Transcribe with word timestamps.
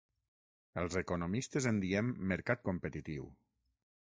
Els 0.83 0.97
economistes 1.01 1.69
en 1.73 1.83
diem 1.85 2.11
‘mercat 2.33 2.65
competitiu’. 2.71 3.31